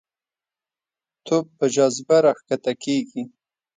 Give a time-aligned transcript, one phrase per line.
[1.25, 3.23] توپ په جاذبه راښکته کېږي.